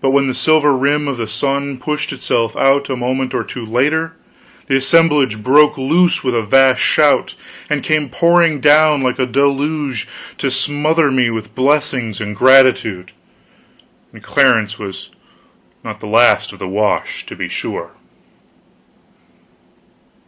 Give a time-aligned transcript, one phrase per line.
[0.00, 3.66] But when the silver rim of the sun pushed itself out, a moment or two
[3.66, 4.14] later,
[4.68, 7.34] the assemblage broke loose with a vast shout
[7.68, 10.06] and came pouring down like a deluge
[10.38, 13.10] to smother me with blessings and gratitude;
[14.12, 15.10] and Clarence was
[15.82, 17.90] not the last of the wash, to be sure.